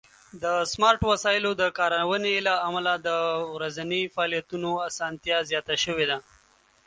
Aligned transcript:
د 0.43 0.45
سمارټ 0.71 1.01
وسایلو 1.11 1.51
د 1.61 1.63
کارونې 1.79 2.33
له 2.47 2.53
امله 2.67 2.93
د 3.07 3.09
ورځني 3.55 4.01
فعالیتونو 4.13 4.69
آسانتیا 4.89 5.37
زیاته 5.49 5.75
شوې 5.83 6.05
ده. 6.11 6.17